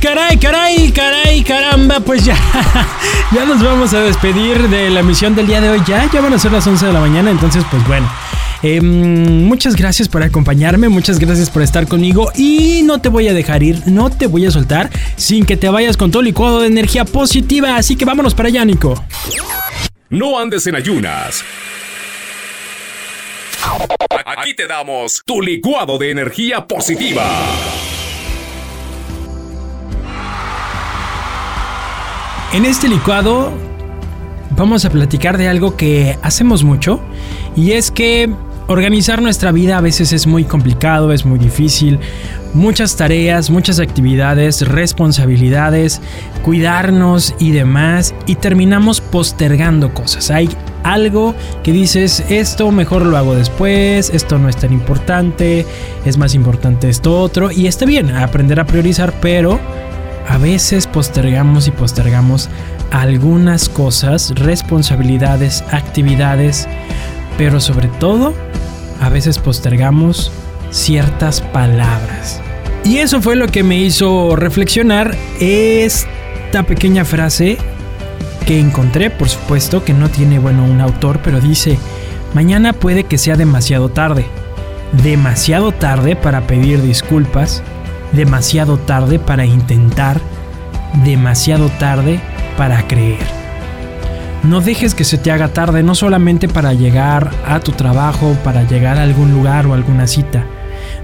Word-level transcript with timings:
caray, 0.00 0.38
caray, 0.38 0.92
caray, 0.92 1.42
caramba, 1.42 2.00
pues 2.00 2.24
ya, 2.24 2.36
ya 3.32 3.44
nos 3.44 3.62
vamos 3.62 3.92
a 3.94 4.00
despedir 4.00 4.68
de 4.68 4.90
la 4.90 5.00
emisión 5.00 5.34
del 5.34 5.46
día 5.46 5.60
de 5.60 5.70
hoy. 5.70 5.82
Ya, 5.86 6.10
ya 6.10 6.20
van 6.20 6.32
a 6.32 6.38
ser 6.38 6.52
las 6.52 6.66
11 6.66 6.86
de 6.86 6.92
la 6.92 7.00
mañana, 7.00 7.30
entonces 7.30 7.64
pues 7.70 7.86
bueno. 7.86 8.10
Em, 8.62 9.44
muchas 9.44 9.76
gracias 9.76 10.08
por 10.08 10.22
acompañarme, 10.22 10.88
muchas 10.88 11.20
gracias 11.20 11.48
por 11.48 11.62
estar 11.62 11.86
conmigo 11.86 12.32
y 12.34 12.82
no 12.82 13.00
te 13.00 13.08
voy 13.08 13.28
a 13.28 13.32
dejar 13.32 13.62
ir, 13.62 13.82
no 13.86 14.10
te 14.10 14.26
voy 14.26 14.46
a 14.46 14.50
soltar 14.50 14.90
sin 15.14 15.46
que 15.46 15.56
te 15.56 15.68
vayas 15.68 15.96
con 15.96 16.10
todo 16.10 16.22
licuado 16.22 16.60
de 16.60 16.66
energía 16.66 17.04
positiva, 17.04 17.76
así 17.76 17.94
que 17.94 18.04
vámonos 18.04 18.34
para 18.34 18.48
allá, 18.48 18.64
Nico. 18.64 19.04
No 20.10 20.40
andes 20.40 20.66
en 20.66 20.74
ayunas. 20.74 21.44
Aquí 24.26 24.54
te 24.54 24.66
damos 24.66 25.22
tu 25.24 25.40
licuado 25.40 25.98
de 25.98 26.10
energía 26.10 26.66
positiva. 26.66 27.24
En 32.54 32.64
este 32.64 32.88
licuado 32.88 33.52
vamos 34.56 34.86
a 34.86 34.90
platicar 34.90 35.36
de 35.36 35.48
algo 35.48 35.76
que 35.76 36.18
hacemos 36.22 36.64
mucho 36.64 36.98
y 37.54 37.72
es 37.72 37.90
que 37.90 38.32
organizar 38.68 39.20
nuestra 39.20 39.52
vida 39.52 39.76
a 39.76 39.82
veces 39.82 40.14
es 40.14 40.26
muy 40.26 40.44
complicado, 40.44 41.12
es 41.12 41.26
muy 41.26 41.38
difícil, 41.38 41.98
muchas 42.54 42.96
tareas, 42.96 43.50
muchas 43.50 43.80
actividades, 43.80 44.66
responsabilidades, 44.66 46.00
cuidarnos 46.42 47.34
y 47.38 47.50
demás 47.50 48.14
y 48.24 48.36
terminamos 48.36 49.02
postergando 49.02 49.92
cosas. 49.92 50.30
Hay 50.30 50.48
algo 50.84 51.34
que 51.62 51.72
dices, 51.72 52.24
esto 52.30 52.72
mejor 52.72 53.04
lo 53.04 53.18
hago 53.18 53.34
después, 53.34 54.08
esto 54.08 54.38
no 54.38 54.48
es 54.48 54.56
tan 54.56 54.72
importante, 54.72 55.66
es 56.06 56.16
más 56.16 56.34
importante 56.34 56.88
esto 56.88 57.20
otro 57.20 57.50
y 57.50 57.66
está 57.66 57.84
bien 57.84 58.10
aprender 58.16 58.58
a 58.58 58.64
priorizar, 58.64 59.12
pero 59.20 59.60
a 60.28 60.36
veces 60.36 60.86
postergamos 60.86 61.66
y 61.68 61.70
postergamos 61.70 62.50
algunas 62.90 63.68
cosas, 63.68 64.32
responsabilidades, 64.36 65.64
actividades, 65.70 66.68
pero 67.38 67.60
sobre 67.60 67.88
todo, 67.88 68.34
a 69.00 69.08
veces 69.08 69.38
postergamos 69.38 70.30
ciertas 70.70 71.40
palabras. 71.40 72.42
Y 72.84 72.98
eso 72.98 73.22
fue 73.22 73.36
lo 73.36 73.48
que 73.48 73.62
me 73.62 73.78
hizo 73.78 74.36
reflexionar 74.36 75.16
esta 75.40 76.62
pequeña 76.62 77.04
frase 77.04 77.56
que 78.46 78.60
encontré, 78.60 79.10
por 79.10 79.28
supuesto, 79.28 79.82
que 79.84 79.94
no 79.94 80.10
tiene, 80.10 80.38
bueno, 80.38 80.64
un 80.64 80.80
autor, 80.80 81.20
pero 81.22 81.40
dice, 81.40 81.78
mañana 82.34 82.74
puede 82.74 83.04
que 83.04 83.18
sea 83.18 83.36
demasiado 83.36 83.88
tarde. 83.88 84.26
Demasiado 85.02 85.72
tarde 85.72 86.16
para 86.16 86.46
pedir 86.46 86.82
disculpas, 86.82 87.62
demasiado 88.12 88.78
tarde 88.78 89.18
para 89.18 89.44
intentar, 89.44 90.20
demasiado 91.04 91.68
tarde 91.78 92.20
para 92.56 92.86
creer. 92.86 93.38
No 94.42 94.60
dejes 94.60 94.94
que 94.94 95.04
se 95.04 95.18
te 95.18 95.32
haga 95.32 95.48
tarde, 95.48 95.82
no 95.82 95.94
solamente 95.94 96.48
para 96.48 96.72
llegar 96.72 97.30
a 97.46 97.60
tu 97.60 97.72
trabajo, 97.72 98.36
para 98.44 98.62
llegar 98.62 98.98
a 98.98 99.02
algún 99.02 99.32
lugar 99.32 99.66
o 99.66 99.74
alguna 99.74 100.06
cita. 100.06 100.44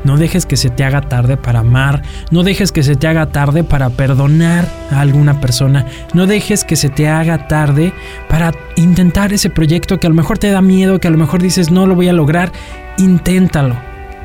No 0.05 0.17
dejes 0.17 0.47
que 0.47 0.57
se 0.57 0.71
te 0.71 0.85
haga 0.85 1.01
tarde 1.01 1.37
para 1.37 1.61
amar, 1.61 2.03
no 2.31 2.43
dejes 2.43 2.73
que 2.73 2.83
se 2.83 2.95
te 2.95 3.09
haga 3.09 3.27
tarde 3.27 3.65
para 3.65 3.91
perdonar 3.91 4.69
a 4.91 5.01
alguna 5.01 5.41
persona, 5.41 5.87
no 6.13 6.27
dejes 6.27 6.63
que 6.65 6.77
se 6.77 6.91
te 6.91 7.09
haga 7.09 7.49
tarde 7.49 7.93
para 8.29 8.53
intentar 8.77 9.33
ese 9.33 9.51
proyecto 9.51 9.99
que 9.99 10.07
a 10.07 10.11
lo 10.11 10.17
mejor 10.17 10.39
te 10.39 10.51
da 10.51 10.61
miedo, 10.61 11.01
que 11.01 11.09
a 11.09 11.11
lo 11.11 11.19
mejor 11.19 11.43
dices 11.43 11.71
no 11.71 11.87
lo 11.87 11.95
voy 11.95 12.09
a 12.09 12.13
lograr, 12.13 12.53
inténtalo, 12.99 13.77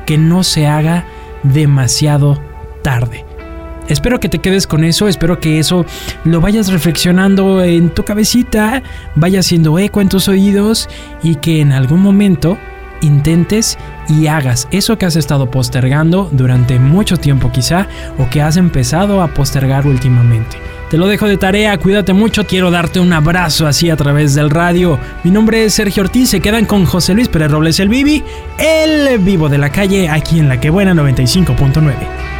que 0.06 0.18
no 0.18 0.44
se 0.44 0.66
haga 0.66 1.04
demasiado 1.42 2.49
tarde. 2.82 3.24
Espero 3.88 4.20
que 4.20 4.28
te 4.28 4.38
quedes 4.38 4.68
con 4.68 4.84
eso, 4.84 5.08
espero 5.08 5.40
que 5.40 5.58
eso 5.58 5.84
lo 6.24 6.40
vayas 6.40 6.70
reflexionando 6.70 7.64
en 7.64 7.90
tu 7.90 8.04
cabecita, 8.04 8.84
vaya 9.16 9.40
haciendo 9.40 9.78
eco 9.80 10.00
en 10.00 10.08
tus 10.08 10.28
oídos 10.28 10.88
y 11.24 11.34
que 11.36 11.60
en 11.60 11.72
algún 11.72 12.00
momento 12.00 12.56
intentes 13.02 13.78
y 14.08 14.26
hagas 14.26 14.68
eso 14.70 14.96
que 14.96 15.06
has 15.06 15.16
estado 15.16 15.50
postergando 15.50 16.28
durante 16.32 16.78
mucho 16.78 17.16
tiempo 17.16 17.50
quizá 17.50 17.88
o 18.18 18.28
que 18.28 18.42
has 18.42 18.56
empezado 18.56 19.22
a 19.22 19.28
postergar 19.28 19.86
últimamente. 19.86 20.56
Te 20.88 20.96
lo 20.96 21.06
dejo 21.06 21.26
de 21.26 21.36
tarea, 21.36 21.78
cuídate 21.78 22.12
mucho, 22.12 22.46
quiero 22.46 22.70
darte 22.70 22.98
un 22.98 23.12
abrazo 23.12 23.66
así 23.66 23.90
a 23.90 23.96
través 23.96 24.34
del 24.34 24.50
radio. 24.50 24.98
Mi 25.22 25.30
nombre 25.30 25.64
es 25.64 25.74
Sergio 25.74 26.02
Ortiz, 26.02 26.30
se 26.30 26.40
quedan 26.40 26.64
con 26.64 26.84
José 26.84 27.14
Luis 27.14 27.28
Pérez 27.28 27.50
Robles 27.50 27.78
el 27.78 27.88
Vivi, 27.88 28.24
el 28.58 29.18
vivo 29.18 29.48
de 29.48 29.58
la 29.58 29.70
calle 29.70 30.08
aquí 30.08 30.40
en 30.40 30.48
la 30.48 30.60
que 30.60 30.70
buena 30.70 30.92
95.9. 30.94 32.39